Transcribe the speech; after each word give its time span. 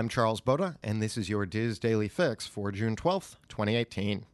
I'm 0.00 0.08
Charles 0.08 0.40
Boda, 0.40 0.76
and 0.82 1.02
this 1.02 1.18
is 1.18 1.28
your 1.28 1.44
DIS 1.44 1.78
Daily 1.78 2.08
Fix 2.08 2.46
for 2.46 2.72
June 2.72 2.96
12th, 2.96 3.36
2018. 3.50 4.24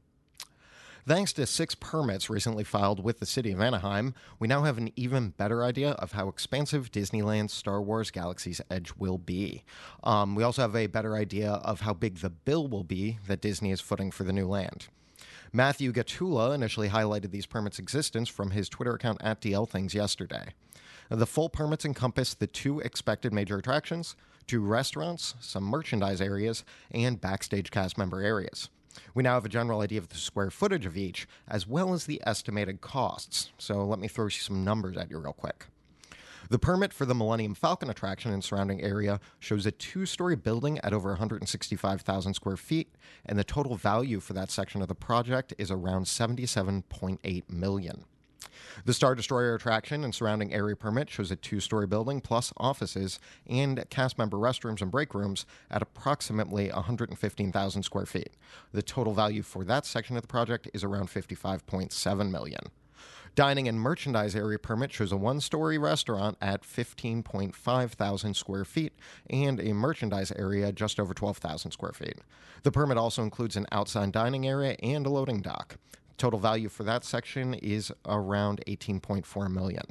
Thanks 1.09 1.33
to 1.33 1.45
six 1.45 1.75
permits 1.75 2.31
recently 2.31 2.63
filed 2.63 3.03
with 3.03 3.19
the 3.19 3.27
city 3.27 3.51
of 3.51 3.61
Anaheim, 3.61 4.15
we 4.39 4.47
now 4.47 4.63
have 4.63 4.79
an 4.79 4.93
even 4.95 5.31
better 5.31 5.65
idea 5.65 5.91
of 5.95 6.13
how 6.13 6.29
expansive 6.29 6.93
Disneyland's 6.93 7.53
Star 7.53 7.83
Wars 7.83 8.13
Galaxy's 8.13 8.61
Edge 8.71 8.93
will 8.97 9.19
be. 9.19 9.65
Um, 10.05 10.37
we 10.37 10.45
also 10.45 10.63
have 10.63 10.77
a 10.77 10.87
better 10.87 11.17
idea 11.17 11.55
of 11.55 11.81
how 11.81 11.95
big 11.95 12.19
the 12.19 12.31
bill 12.31 12.69
will 12.69 12.85
be 12.85 13.19
that 13.27 13.41
Disney 13.41 13.73
is 13.73 13.81
footing 13.81 14.13
for 14.13 14.23
the 14.23 14.33
new 14.33 14.47
land. 14.47 14.87
Matthew 15.53 15.93
Gatula 15.93 16.55
initially 16.55 16.91
highlighted 16.91 17.33
these 17.33 17.47
permits' 17.47 17.81
existence 17.81 18.29
from 18.29 18.53
his 18.53 18.69
Twitter 18.69 18.95
account 18.95 19.21
at 19.21 19.41
DL 19.41 19.69
Things 19.69 19.97
yesterday. 19.97 20.55
The 21.09 21.27
full 21.27 21.49
permits 21.49 21.85
encompass 21.85 22.35
the 22.35 22.47
two 22.47 22.79
expected 22.81 23.33
major 23.33 23.59
attractions, 23.59 24.15
two 24.47 24.61
restaurants, 24.61 25.35
some 25.41 25.65
merchandise 25.65 26.21
areas, 26.21 26.65
and 26.91 27.21
backstage 27.21 27.71
cast 27.71 27.99
member 27.99 28.21
areas. 28.21 28.71
We 29.15 29.23
now 29.23 29.35
have 29.35 29.45
a 29.45 29.51
general 29.51 29.81
idea 29.81 29.99
of 29.99 30.09
the 30.09 30.17
square 30.17 30.51
footage 30.51 30.87
of 30.87 30.97
each, 30.97 31.27
as 31.49 31.67
well 31.67 31.93
as 31.93 32.07
the 32.07 32.23
estimated 32.27 32.81
costs. 32.81 33.51
So 33.59 33.85
let 33.85 33.99
me 33.99 34.09
throw 34.09 34.29
some 34.29 34.65
numbers 34.65 34.97
at 34.97 35.11
you 35.11 35.19
real 35.19 35.33
quick. 35.33 35.67
The 36.49 36.59
permit 36.61 36.93
for 36.93 37.07
the 37.07 37.15
Millennium 37.15 37.55
Falcon 37.57 37.91
attraction 37.91 38.33
and 38.33 38.43
surrounding 38.43 38.81
area 38.81 39.19
shows 39.41 39.67
a 39.67 39.73
two 39.73 40.07
story 40.07 40.37
building 40.37 40.79
at 40.79 40.93
over 40.93 41.09
165,000 41.11 42.35
square 42.35 42.57
feet, 42.57 42.95
and 43.25 43.37
the 43.37 43.45
total 43.45 43.75
value 43.75 44.21
for 44.21 44.33
that 44.35 44.51
section 44.51 44.81
of 44.81 44.87
the 44.87 44.95
project 44.95 45.55
is 45.59 45.73
around 45.73 46.05
77.8 46.05 47.51
million. 47.51 48.05
The 48.85 48.95
Star 48.95 49.15
Destroyer 49.15 49.55
attraction 49.55 50.05
and 50.05 50.15
surrounding 50.15 50.53
area 50.53 50.77
permit 50.77 51.11
shows 51.11 51.31
a 51.31 51.37
two 51.37 51.61
story 51.61 51.87
building 51.87 52.21
plus 52.21 52.53
offices 52.57 53.19
and 53.47 53.85
cast 53.91 54.19
member 54.19 54.37
restrooms 54.37 54.83
and 54.83 54.91
break 54.91 55.15
rooms 55.15 55.47
at 55.71 55.83
approximately 55.83 56.71
115,000 56.71 57.83
square 57.83 58.07
feet. 58.07 58.31
The 58.73 58.83
total 58.83 59.15
value 59.15 59.43
for 59.43 59.65
that 59.65 59.87
section 59.87 60.17
of 60.17 60.23
the 60.23 60.29
project 60.29 60.69
is 60.75 60.85
around 60.85 61.09
55.7 61.09 62.31
million. 62.31 62.71
Dining 63.35 63.69
and 63.69 63.79
merchandise 63.79 64.35
area 64.35 64.59
permit 64.59 64.91
shows 64.91 65.13
a 65.13 65.17
one 65.17 65.43
story 65.43 65.77
restaurant 65.77 66.39
at 66.41 66.63
15.5 66.63 67.91
thousand 67.91 68.35
square 68.35 68.65
feet 68.65 68.95
and 69.29 69.61
a 69.61 69.75
merchandise 69.75 70.33
area 70.33 70.73
just 70.73 70.99
over 70.99 71.13
12,000 71.13 71.71
square 71.71 71.93
feet. 71.93 72.17
The 72.63 72.73
permit 72.73 72.97
also 72.97 73.23
includes 73.23 73.57
an 73.57 73.67
outside 73.71 74.13
dining 74.13 74.47
area 74.47 74.77
and 74.83 75.05
a 75.05 75.11
loading 75.11 75.43
dock. 75.43 75.77
Total 76.19 76.39
value 76.39 76.69
for 76.69 76.85
that 76.85 77.05
section 77.05 77.55
is 77.55 77.91
around 78.07 78.63
18.4 78.67 79.51
million. 79.51 79.85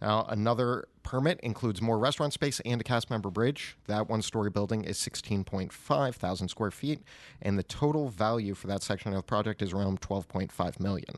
Now, 0.00 0.24
another 0.28 0.86
permit 1.02 1.40
includes 1.40 1.82
more 1.82 1.98
restaurant 1.98 2.32
space 2.32 2.60
and 2.64 2.80
a 2.80 2.84
cast 2.84 3.10
member 3.10 3.30
bridge. 3.30 3.76
That 3.86 4.08
one 4.08 4.22
story 4.22 4.48
building 4.48 4.84
is 4.84 4.96
16.5 4.98 6.14
thousand 6.14 6.48
square 6.48 6.70
feet, 6.70 7.02
and 7.42 7.58
the 7.58 7.62
total 7.62 8.08
value 8.08 8.54
for 8.54 8.66
that 8.68 8.82
section 8.82 9.12
of 9.12 9.16
the 9.16 9.22
project 9.22 9.60
is 9.60 9.72
around 9.72 10.00
12.5 10.00 10.80
million. 10.80 11.16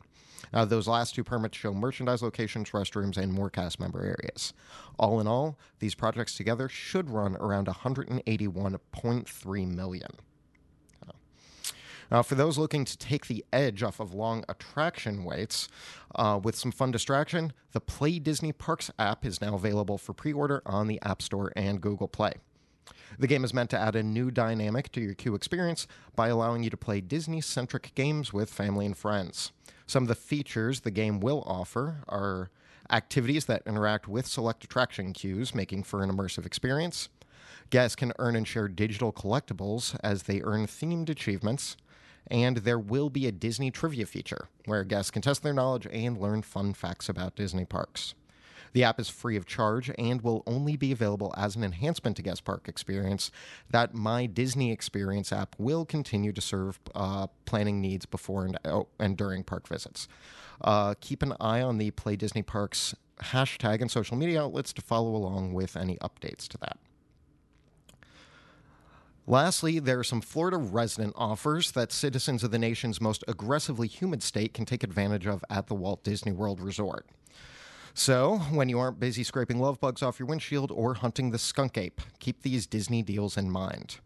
Now, 0.53 0.64
those 0.64 0.88
last 0.88 1.14
two 1.14 1.22
permits 1.22 1.56
show 1.56 1.72
merchandise 1.72 2.22
locations, 2.22 2.70
restrooms, 2.70 3.16
and 3.16 3.33
more 3.33 3.50
cast 3.50 3.78
member 3.78 4.03
areas. 4.03 4.53
All 4.98 5.20
in 5.20 5.28
all, 5.28 5.56
these 5.78 5.94
projects 5.94 6.36
together 6.36 6.69
should 6.69 7.08
run 7.08 7.36
around 7.36 7.69
181.3 7.69 9.75
million. 9.75 10.10
Now, 12.12 12.22
for 12.22 12.34
those 12.34 12.58
looking 12.58 12.84
to 12.84 12.98
take 12.98 13.27
the 13.27 13.42
edge 13.55 13.82
off 13.82 13.98
of 13.98 14.12
long 14.12 14.44
attraction 14.46 15.24
waits 15.24 15.66
uh, 16.14 16.38
with 16.42 16.54
some 16.54 16.70
fun 16.70 16.91
distraction, 16.91 17.54
the 17.72 17.80
Play 17.80 18.19
Disney 18.19 18.52
Parks 18.52 18.91
app 18.98 19.24
is 19.24 19.41
now 19.41 19.54
available 19.54 19.96
for 19.96 20.12
pre 20.12 20.30
order 20.30 20.60
on 20.66 20.88
the 20.88 21.00
App 21.00 21.22
Store 21.22 21.54
and 21.56 21.80
Google 21.80 22.08
Play. 22.08 22.34
The 23.19 23.27
game 23.27 23.44
is 23.44 23.54
meant 23.54 23.70
to 23.70 23.78
add 23.78 23.96
a 23.96 24.02
new 24.02 24.30
dynamic 24.30 24.92
to 24.92 25.00
your 25.00 25.14
queue 25.14 25.34
experience 25.34 25.86
by 26.14 26.28
allowing 26.28 26.62
you 26.62 26.69
to 26.69 26.77
play 26.77 27.00
Disney 27.00 27.41
centric 27.41 27.94
games 27.94 28.31
with 28.31 28.53
family 28.53 28.84
and 28.84 28.97
friends. 28.97 29.53
Some 29.87 30.04
of 30.04 30.08
the 30.08 30.14
features 30.14 30.81
the 30.81 30.91
game 30.91 31.19
will 31.19 31.42
offer 31.47 32.04
are 32.08 32.50
activities 32.91 33.47
that 33.47 33.62
interact 33.66 34.06
with 34.06 34.26
select 34.26 34.64
attraction 34.64 35.14
queues, 35.14 35.54
making 35.54 35.84
for 35.84 36.03
an 36.03 36.10
immersive 36.10 36.44
experience. 36.44 37.08
Guests 37.70 37.97
can 37.97 38.12
earn 38.19 38.37
and 38.37 38.47
share 38.47 38.69
digital 38.69 39.14
collectibles 39.14 39.97
as 40.04 40.25
they 40.25 40.42
earn 40.42 40.66
themed 40.66 41.08
achievements 41.08 41.78
and 42.28 42.59
there 42.59 42.78
will 42.78 43.10
be 43.10 43.27
a 43.27 43.33
Disney 43.33 43.71
trivia 43.71 44.06
feature 44.06 44.49
where 44.66 44.84
guests 44.84 45.10
can 45.10 45.22
test 45.22 45.43
their 45.43 45.53
knowledge 45.53 45.87
and 45.91 46.19
learn 46.19 46.43
fun 46.43 46.72
facts 46.75 47.09
about 47.09 47.37
Disney 47.37 47.65
parks. 47.65 48.15
The 48.72 48.84
app 48.84 48.99
is 48.99 49.09
free 49.09 49.37
of 49.37 49.44
charge 49.44 49.91
and 49.99 50.22
will 50.22 50.43
only 50.47 50.77
be 50.77 50.93
available 50.93 51.34
as 51.37 51.56
an 51.56 51.65
enhancement 51.65 52.16
to 52.16 52.22
guest 52.22 52.44
park 52.44 52.69
experience. 52.69 53.31
That 53.71 53.94
My 53.94 54.27
Disney 54.27 54.72
Experience 54.72 55.32
app 55.32 55.55
will 55.59 55.84
continue 55.84 56.32
to 56.32 56.41
serve 56.41 56.81
uh, 56.94 57.27
planning 57.44 57.81
needs 57.81 58.06
before 58.06 58.47
and, 58.47 58.59
oh, 58.65 58.88
and 58.99 59.16
during 59.16 59.44
park 59.44 59.69
visits. 59.69 60.09
Uh, 60.61 60.94
keep 61.00 61.22
an 61.22 61.34
eye 61.41 61.61
on 61.61 61.78
the 61.78 61.91
Play 61.91 62.16
Disney 62.16 62.43
Parks 62.43 62.94
hashtag 63.21 63.81
and 63.81 63.91
social 63.91 64.16
media 64.16 64.43
outlets 64.43 64.72
to 64.72 64.82
follow 64.82 65.15
along 65.15 65.53
with 65.53 65.77
any 65.77 65.97
updates 65.99 66.49
to 66.49 66.59
that. 66.59 66.78
Lastly, 69.27 69.78
there 69.78 70.00
are 70.00 70.05
some 70.05 70.21
Florida 70.21 70.56
resident 70.56 71.15
offers 71.16 71.71
that 71.72 71.93
citizens 71.93 72.43
of 72.43 72.50
the 72.50 72.59
nation's 72.59 73.00
most 73.00 73.22
aggressively 73.28 73.87
humid 73.87 74.22
state 74.22 74.53
can 74.53 74.65
take 74.65 74.83
advantage 74.83 75.27
of 75.27 75.44
at 75.49 75.69
the 75.69 75.75
Walt 75.75 76.03
Disney 76.03 76.33
World 76.33 76.60
Resort. 76.60 77.06
So, 77.94 78.38
when 78.50 78.69
you 78.69 78.78
aren't 78.81 78.99
busy 78.99 79.22
scraping 79.22 79.61
love 79.61 79.78
bugs 79.78 80.03
off 80.03 80.19
your 80.19 80.27
windshield 80.27 80.72
or 80.72 80.94
hunting 80.94 81.31
the 81.31 81.38
skunk 81.38 81.78
ape, 81.78 82.00
keep 82.19 82.43
these 82.43 82.66
Disney 82.66 83.03
deals 83.03 83.37
in 83.37 83.50
mind. 83.50 83.99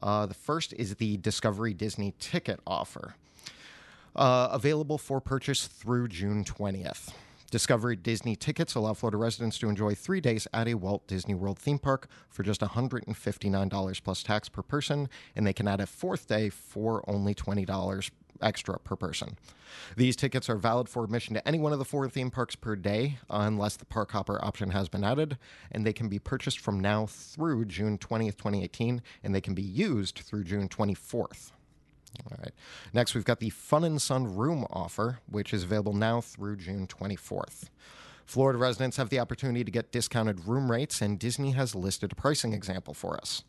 Uh, 0.00 0.26
the 0.26 0.34
first 0.34 0.72
is 0.74 0.96
the 0.96 1.16
Discovery 1.16 1.74
Disney 1.74 2.14
ticket 2.20 2.60
offer, 2.66 3.14
uh, 4.14 4.48
available 4.52 4.98
for 4.98 5.20
purchase 5.20 5.66
through 5.66 6.08
June 6.08 6.44
20th. 6.44 7.12
Discovery 7.52 7.96
Disney 7.96 8.34
tickets 8.34 8.74
allow 8.74 8.94
Florida 8.94 9.18
residents 9.18 9.58
to 9.58 9.68
enjoy 9.68 9.94
three 9.94 10.22
days 10.22 10.48
at 10.54 10.66
a 10.66 10.72
Walt 10.72 11.06
Disney 11.06 11.34
World 11.34 11.58
theme 11.58 11.78
park 11.78 12.08
for 12.30 12.42
just 12.42 12.62
$159 12.62 14.02
plus 14.02 14.22
tax 14.22 14.48
per 14.48 14.62
person, 14.62 15.06
and 15.36 15.46
they 15.46 15.52
can 15.52 15.68
add 15.68 15.78
a 15.78 15.86
fourth 15.86 16.26
day 16.26 16.48
for 16.48 17.04
only 17.06 17.34
$20 17.34 18.10
extra 18.40 18.78
per 18.78 18.96
person. 18.96 19.36
These 19.98 20.16
tickets 20.16 20.48
are 20.48 20.56
valid 20.56 20.88
for 20.88 21.04
admission 21.04 21.34
to 21.34 21.46
any 21.46 21.58
one 21.58 21.74
of 21.74 21.78
the 21.78 21.84
four 21.84 22.08
theme 22.08 22.30
parks 22.30 22.56
per 22.56 22.74
day, 22.74 23.18
unless 23.28 23.76
the 23.76 23.84
park 23.84 24.12
hopper 24.12 24.42
option 24.42 24.70
has 24.70 24.88
been 24.88 25.04
added, 25.04 25.36
and 25.70 25.84
they 25.84 25.92
can 25.92 26.08
be 26.08 26.18
purchased 26.18 26.58
from 26.58 26.80
now 26.80 27.04
through 27.04 27.66
June 27.66 27.98
20th, 27.98 28.38
2018, 28.38 29.02
and 29.22 29.34
they 29.34 29.42
can 29.42 29.52
be 29.52 29.60
used 29.60 30.20
through 30.20 30.44
June 30.44 30.70
24th. 30.70 31.52
All 32.30 32.36
right. 32.38 32.52
Next, 32.92 33.14
we've 33.14 33.24
got 33.24 33.40
the 33.40 33.50
Fun 33.50 33.84
and 33.84 34.00
Sun 34.00 34.36
room 34.36 34.66
offer, 34.70 35.18
which 35.26 35.54
is 35.54 35.64
available 35.64 35.94
now 35.94 36.20
through 36.20 36.56
June 36.56 36.86
24th. 36.86 37.64
Florida 38.26 38.58
residents 38.58 38.96
have 38.96 39.10
the 39.10 39.18
opportunity 39.18 39.64
to 39.64 39.70
get 39.70 39.92
discounted 39.92 40.46
room 40.46 40.70
rates, 40.70 41.02
and 41.02 41.18
Disney 41.18 41.50
has 41.52 41.74
listed 41.74 42.12
a 42.12 42.14
pricing 42.14 42.52
example 42.52 42.94
for 42.94 43.16
us. 43.16 43.42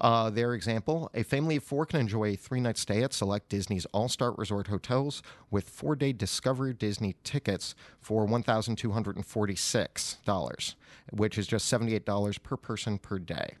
Uh, 0.00 0.30
their 0.30 0.54
example 0.54 1.10
a 1.14 1.22
family 1.22 1.56
of 1.56 1.64
four 1.64 1.84
can 1.84 2.00
enjoy 2.00 2.30
a 2.30 2.36
three 2.36 2.60
night 2.60 2.78
stay 2.78 3.02
at 3.02 3.12
select 3.12 3.50
Disney's 3.50 3.84
All 3.86 4.08
Star 4.08 4.32
Resort 4.32 4.68
hotels 4.68 5.22
with 5.50 5.68
four 5.68 5.94
day 5.94 6.12
Discovery 6.12 6.72
Disney 6.72 7.16
tickets 7.22 7.74
for 7.98 8.26
$1,246, 8.26 10.74
which 11.12 11.36
is 11.36 11.46
just 11.46 11.70
$78 11.70 12.42
per 12.42 12.56
person 12.56 12.96
per 12.98 13.18
day. 13.18 13.56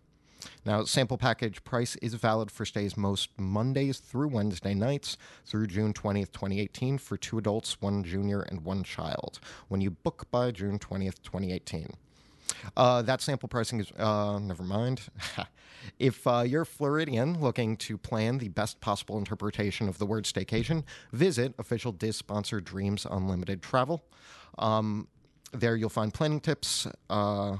Now, 0.64 0.84
sample 0.84 1.18
package 1.18 1.62
price 1.64 1.96
is 1.96 2.14
valid 2.14 2.50
for 2.50 2.64
stays 2.64 2.96
most 2.96 3.30
Mondays 3.38 3.98
through 3.98 4.28
Wednesday 4.28 4.74
nights 4.74 5.16
through 5.44 5.66
June 5.68 5.92
20th, 5.92 6.32
2018 6.32 6.98
for 6.98 7.16
two 7.16 7.38
adults, 7.38 7.80
one 7.80 8.04
junior, 8.04 8.40
and 8.42 8.64
one 8.64 8.82
child 8.82 9.40
when 9.68 9.80
you 9.80 9.90
book 9.90 10.26
by 10.30 10.50
June 10.50 10.78
20th, 10.78 11.22
2018. 11.22 11.94
Uh, 12.76 13.02
that 13.02 13.20
sample 13.20 13.48
pricing 13.48 13.80
is, 13.80 13.92
uh, 13.98 14.38
never 14.38 14.62
mind. 14.62 15.02
if 15.98 16.26
uh, 16.26 16.42
you're 16.46 16.64
Floridian 16.64 17.40
looking 17.40 17.76
to 17.76 17.96
plan 17.96 18.38
the 18.38 18.48
best 18.48 18.80
possible 18.80 19.18
interpretation 19.18 19.88
of 19.88 19.98
the 19.98 20.06
word 20.06 20.24
staycation, 20.24 20.84
visit 21.12 21.54
official 21.58 21.92
DIS 21.92 22.16
sponsor 22.16 22.60
Dreams 22.60 23.06
Unlimited 23.10 23.62
Travel. 23.62 24.02
Um, 24.58 25.08
there 25.52 25.76
you'll 25.76 25.88
find 25.88 26.12
planning 26.12 26.40
tips, 26.40 26.86
uh, 27.08 27.56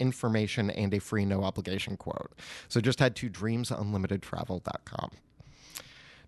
information 0.00 0.70
and 0.70 0.92
a 0.94 1.00
free 1.00 1.24
no 1.24 1.44
obligation 1.44 1.96
quote. 1.96 2.32
So 2.68 2.80
just 2.80 2.98
head 2.98 3.14
to 3.16 3.30
dreamsunlimitedtravel.com. 3.30 5.10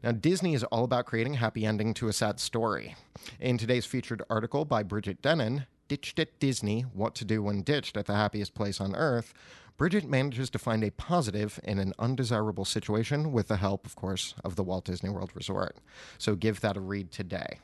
Now, 0.03 0.13
Disney 0.13 0.55
is 0.55 0.65
all 0.65 0.83
about 0.83 1.07
creating 1.07 1.35
a 1.35 1.39
happy 1.39 1.65
ending 1.65 1.95
to 1.95 2.09
a 2.09 2.13
sad 2.13 2.41
story. 2.41 2.97
In 3.39 3.57
today's 3.57 3.87
featured 3.87 4.23
article 4.29 4.65
by 4.65 4.83
Bridget 4.83 5.23
Denon, 5.23 5.67
Ditched 5.87 6.19
at 6.19 6.39
Disney 6.41 6.83
What 6.83 7.15
to 7.17 7.25
Do 7.25 7.43
When 7.43 7.63
Ditched 7.63 7.97
at 7.97 8.07
the 8.07 8.15
Happiest 8.15 8.55
Place 8.55 8.81
on 8.81 8.97
Earth, 8.97 9.35
Bridget 9.77 10.09
manages 10.09 10.49
to 10.51 10.59
find 10.59 10.83
a 10.83 10.91
positive 10.91 11.61
in 11.65 11.79
an 11.79 11.93
undesirable 11.99 12.65
situation 12.65 13.31
with 13.31 13.49
the 13.49 13.59
help, 13.59 13.87
of 13.87 13.95
course, 13.95 14.35
of 14.43 14.57
the 14.57 14.63
Walt 14.63 14.87
Disney 14.87 15.11
World 15.11 15.33
Resort. 15.35 15.77
So 16.19 16.35
give 16.35 16.61
that 16.61 16.77
a 16.77 16.81
read 16.81 17.11
today. 17.11 17.59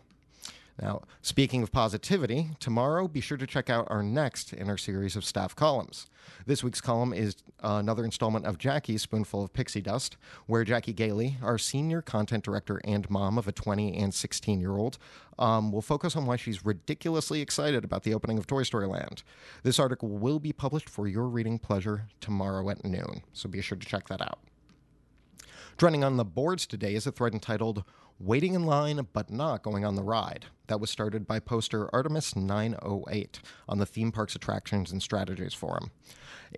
Now, 0.81 1.03
speaking 1.23 1.65
of 1.65 1.73
positivity, 1.73 2.51
tomorrow 2.61 3.09
be 3.09 3.21
sure 3.21 3.37
to 3.37 3.47
check 3.47 3.69
out 3.69 3.89
our 3.91 4.03
next 4.03 4.53
in 4.53 4.71
our 4.71 4.77
series 4.77 5.17
of 5.17 5.25
staff 5.25 5.57
columns. 5.57 6.07
This 6.47 6.63
week's 6.63 6.81
column 6.81 7.13
is 7.13 7.37
another 7.61 8.05
installment 8.05 8.47
of 8.47 8.59
Jackie's 8.59 9.03
Spoonful 9.03 9.43
of 9.43 9.53
Pixie 9.53 9.81
Dust, 9.81 10.17
where 10.47 10.63
Jackie 10.63 10.93
Gailey, 10.93 11.37
our 11.43 11.59
senior 11.59 12.01
content 12.01 12.45
director 12.45 12.81
and 12.85 13.11
mom 13.11 13.39
of 13.39 13.49
a 13.49 13.53
20 13.53 13.97
and 13.97 14.15
16 14.15 14.61
year 14.61 14.77
old, 14.77 14.99
um, 15.37 15.73
will 15.73 15.83
focus 15.83 16.15
on 16.15 16.27
why 16.27 16.37
she's 16.37 16.65
ridiculously 16.65 17.41
excited 17.41 17.85
about 17.85 18.05
the 18.05 18.15
opening 18.15 18.39
of 18.39 18.47
Toy 18.47 18.63
Story 18.63 18.87
Land. 18.87 19.25
This 19.65 19.81
article 19.81 20.11
will 20.11 20.39
be 20.39 20.53
published 20.53 20.89
for 20.89 21.09
your 21.09 21.29
reading 21.29 21.59
pleasure 21.59 22.07
tomorrow 22.21 22.71
at 22.71 22.85
noon, 22.85 23.23
so 23.33 23.49
be 23.49 23.61
sure 23.61 23.79
to 23.79 23.87
check 23.87 24.07
that 24.09 24.21
out. 24.21 24.39
Trending 25.77 26.03
on 26.03 26.17
the 26.17 26.25
boards 26.25 26.67
today 26.67 26.95
is 26.95 27.07
a 27.07 27.13
thread 27.13 27.33
entitled 27.33 27.85
Waiting 28.21 28.55
in 28.55 28.65
Line 28.65 29.07
But 29.13 29.31
Not 29.31 29.63
Going 29.63 29.85
on 29.85 29.95
the 29.95 30.03
Ride. 30.03 30.47
That 30.67 30.81
was 30.81 30.91
started 30.91 31.25
by 31.25 31.39
poster 31.39 31.89
Artemis 31.95 32.35
908 32.35 33.41
on 33.69 33.79
the 33.79 33.87
Theme 33.87 34.11
Parks 34.11 34.35
Attractions 34.35 34.91
and 34.91 35.01
Strategies 35.01 35.55
Forum. 35.55 35.93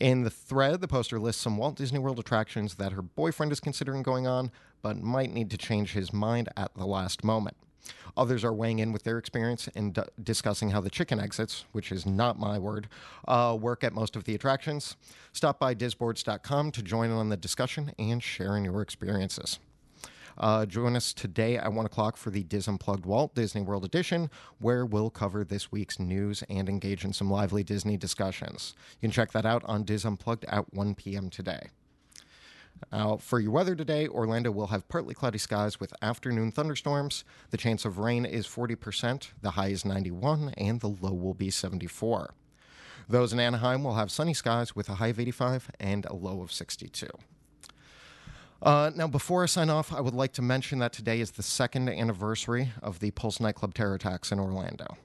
In 0.00 0.22
the 0.22 0.30
thread, 0.30 0.80
the 0.80 0.88
poster 0.88 1.20
lists 1.20 1.42
some 1.42 1.58
Walt 1.58 1.76
Disney 1.76 1.98
World 1.98 2.18
attractions 2.18 2.76
that 2.76 2.92
her 2.92 3.02
boyfriend 3.02 3.52
is 3.52 3.60
considering 3.60 4.02
going 4.02 4.26
on, 4.26 4.50
but 4.80 5.02
might 5.02 5.34
need 5.34 5.50
to 5.50 5.58
change 5.58 5.92
his 5.92 6.14
mind 6.14 6.48
at 6.56 6.72
the 6.74 6.86
last 6.86 7.22
moment. 7.22 7.58
Others 8.16 8.42
are 8.42 8.54
weighing 8.54 8.78
in 8.78 8.90
with 8.90 9.02
their 9.02 9.18
experience 9.18 9.68
and 9.74 9.92
d- 9.92 10.02
discussing 10.22 10.70
how 10.70 10.80
the 10.80 10.88
chicken 10.88 11.20
exits, 11.20 11.66
which 11.72 11.92
is 11.92 12.06
not 12.06 12.38
my 12.38 12.58
word, 12.58 12.88
uh, 13.28 13.54
work 13.60 13.84
at 13.84 13.92
most 13.92 14.16
of 14.16 14.24
the 14.24 14.34
attractions. 14.34 14.96
Stop 15.34 15.58
by 15.58 15.74
disboards.com 15.74 16.70
to 16.72 16.82
join 16.82 17.10
in 17.10 17.16
on 17.16 17.28
the 17.28 17.36
discussion 17.36 17.92
and 17.98 18.22
share 18.22 18.56
in 18.56 18.64
your 18.64 18.80
experiences. 18.80 19.58
Uh, 20.40 20.64
join 20.64 20.96
us 20.96 21.12
today 21.12 21.58
at 21.58 21.70
1 21.70 21.84
o'clock 21.84 22.16
for 22.16 22.30
the 22.30 22.42
Dis 22.42 22.66
Unplugged 22.66 23.04
Walt 23.04 23.34
Disney 23.34 23.60
World 23.60 23.84
Edition, 23.84 24.30
where 24.58 24.86
we'll 24.86 25.10
cover 25.10 25.44
this 25.44 25.70
week's 25.70 26.00
news 26.00 26.42
and 26.48 26.66
engage 26.66 27.04
in 27.04 27.12
some 27.12 27.30
lively 27.30 27.62
Disney 27.62 27.98
discussions. 27.98 28.74
You 28.98 29.08
can 29.08 29.10
check 29.10 29.32
that 29.32 29.44
out 29.44 29.62
on 29.66 29.84
Dis 29.84 30.06
Unplugged 30.06 30.46
at 30.46 30.72
1 30.72 30.94
p.m. 30.94 31.28
today. 31.28 31.68
Uh, 32.90 33.18
for 33.18 33.38
your 33.38 33.50
weather 33.50 33.74
today, 33.74 34.08
Orlando 34.08 34.50
will 34.50 34.68
have 34.68 34.88
partly 34.88 35.12
cloudy 35.12 35.36
skies 35.36 35.78
with 35.78 35.92
afternoon 36.00 36.50
thunderstorms. 36.50 37.22
The 37.50 37.58
chance 37.58 37.84
of 37.84 37.98
rain 37.98 38.24
is 38.24 38.46
40%, 38.46 39.32
the 39.42 39.50
high 39.50 39.68
is 39.68 39.84
91, 39.84 40.54
and 40.56 40.80
the 40.80 40.88
low 40.88 41.12
will 41.12 41.34
be 41.34 41.50
74. 41.50 42.32
Those 43.06 43.34
in 43.34 43.40
Anaheim 43.40 43.84
will 43.84 43.96
have 43.96 44.10
sunny 44.10 44.32
skies 44.32 44.74
with 44.74 44.88
a 44.88 44.94
high 44.94 45.08
of 45.08 45.20
85 45.20 45.70
and 45.78 46.06
a 46.06 46.14
low 46.14 46.40
of 46.40 46.50
62. 46.50 47.08
Uh, 48.62 48.90
now, 48.94 49.06
before 49.06 49.42
I 49.42 49.46
sign 49.46 49.70
off, 49.70 49.90
I 49.90 50.02
would 50.02 50.14
like 50.14 50.32
to 50.34 50.42
mention 50.42 50.80
that 50.80 50.92
today 50.92 51.20
is 51.20 51.30
the 51.30 51.42
second 51.42 51.88
anniversary 51.88 52.72
of 52.82 52.98
the 52.98 53.10
Pulse 53.10 53.40
nightclub 53.40 53.72
terror 53.72 53.94
attacks 53.94 54.30
in 54.30 54.38
Orlando. 54.38 54.98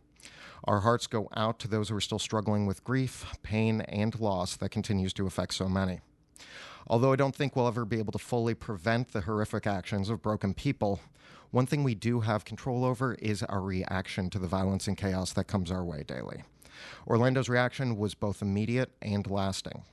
Our 0.65 0.81
hearts 0.81 1.07
go 1.07 1.29
out 1.37 1.57
to 1.59 1.69
those 1.69 1.87
who 1.87 1.95
are 1.95 2.01
still 2.01 2.19
struggling 2.19 2.65
with 2.65 2.83
grief, 2.83 3.25
pain, 3.43 3.81
and 3.81 4.19
loss 4.19 4.57
that 4.57 4.69
continues 4.69 5.13
to 5.13 5.25
affect 5.25 5.53
so 5.53 5.69
many. 5.69 6.01
Although 6.87 7.13
I 7.13 7.15
don't 7.15 7.33
think 7.33 7.55
we'll 7.55 7.67
ever 7.67 7.85
be 7.85 7.99
able 7.99 8.11
to 8.11 8.19
fully 8.19 8.55
prevent 8.55 9.13
the 9.13 9.21
horrific 9.21 9.65
actions 9.65 10.09
of 10.09 10.21
broken 10.21 10.53
people, 10.53 10.99
one 11.51 11.65
thing 11.65 11.83
we 11.83 11.95
do 11.95 12.19
have 12.19 12.43
control 12.43 12.83
over 12.83 13.13
is 13.15 13.41
our 13.43 13.61
reaction 13.61 14.29
to 14.31 14.39
the 14.39 14.47
violence 14.47 14.87
and 14.87 14.97
chaos 14.97 15.31
that 15.31 15.47
comes 15.47 15.71
our 15.71 15.85
way 15.85 16.03
daily. 16.05 16.43
Orlando's 17.07 17.47
reaction 17.47 17.95
was 17.95 18.15
both 18.15 18.41
immediate 18.41 18.91
and 19.01 19.25
lasting. 19.29 19.83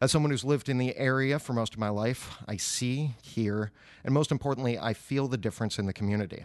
As 0.00 0.12
someone 0.12 0.30
who's 0.30 0.44
lived 0.44 0.68
in 0.68 0.78
the 0.78 0.96
area 0.96 1.40
for 1.40 1.52
most 1.52 1.74
of 1.74 1.80
my 1.80 1.88
life, 1.88 2.38
I 2.46 2.56
see, 2.56 3.16
hear, 3.20 3.72
and 4.04 4.14
most 4.14 4.30
importantly, 4.30 4.78
I 4.78 4.94
feel 4.94 5.26
the 5.26 5.36
difference 5.36 5.76
in 5.76 5.86
the 5.86 5.92
community. 5.92 6.44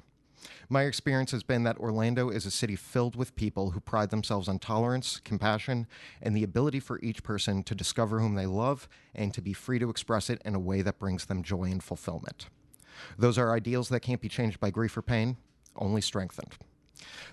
My 0.69 0.83
experience 0.83 1.29
has 1.31 1.44
been 1.44 1.61
that 1.63 1.77
Orlando 1.77 2.29
is 2.29 2.47
a 2.47 2.51
city 2.51 2.75
filled 2.75 3.15
with 3.15 3.35
people 3.35 3.71
who 3.71 3.79
pride 3.79 4.09
themselves 4.09 4.47
on 4.47 4.57
tolerance, 4.57 5.21
compassion, 5.23 5.85
and 6.19 6.35
the 6.35 6.44
ability 6.44 6.79
for 6.79 7.00
each 7.01 7.21
person 7.21 7.61
to 7.63 7.75
discover 7.75 8.19
whom 8.19 8.33
they 8.33 8.47
love 8.47 8.89
and 9.13 9.31
to 9.35 9.41
be 9.41 9.53
free 9.53 9.77
to 9.77 9.89
express 9.89 10.31
it 10.31 10.41
in 10.44 10.56
a 10.56 10.59
way 10.59 10.81
that 10.81 10.97
brings 10.97 11.25
them 11.25 11.44
joy 11.44 11.65
and 11.65 11.83
fulfillment. 11.83 12.47
Those 13.19 13.38
are 13.38 13.53
ideals 13.53 13.89
that 13.89 13.99
can't 13.99 14.21
be 14.21 14.29
changed 14.29 14.59
by 14.59 14.71
grief 14.71 14.97
or 14.97 15.03
pain, 15.03 15.38
only 15.75 16.01
strengthened. 16.01 16.57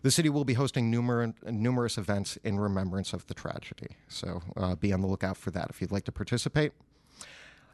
The 0.02 0.10
city 0.10 0.28
will 0.28 0.44
be 0.44 0.54
hosting 0.54 0.92
numer- 0.92 1.34
numerous 1.44 1.98
events 1.98 2.38
in 2.44 2.58
remembrance 2.58 3.12
of 3.12 3.26
the 3.26 3.34
tragedy, 3.34 3.96
so 4.08 4.42
uh, 4.56 4.74
be 4.74 4.92
on 4.92 5.00
the 5.00 5.06
lookout 5.06 5.36
for 5.36 5.50
that 5.50 5.68
if 5.70 5.80
you'd 5.80 5.92
like 5.92 6.04
to 6.04 6.12
participate. 6.12 6.72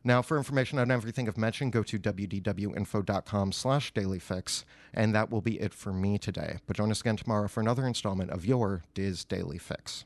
Now, 0.06 0.22
for 0.22 0.36
information 0.36 0.78
on 0.78 0.92
everything 0.92 1.26
I've 1.26 1.36
mentioned, 1.36 1.72
go 1.72 1.82
to 1.82 1.98
wdwinfo.com 1.98 3.50
slash 3.50 3.92
dailyfix, 3.92 4.62
and 4.94 5.12
that 5.16 5.32
will 5.32 5.40
be 5.40 5.60
it 5.60 5.74
for 5.74 5.92
me 5.92 6.16
today. 6.16 6.58
But 6.66 6.76
join 6.76 6.92
us 6.92 7.00
again 7.00 7.16
tomorrow 7.16 7.48
for 7.48 7.60
another 7.60 7.84
installment 7.86 8.30
of 8.30 8.46
your 8.46 8.84
Dis 8.94 9.24
Daily 9.24 9.58
Fix. 9.58 10.04